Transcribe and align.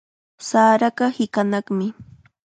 Saraqa 0.49 1.05
hiqanaqmi. 1.17 1.87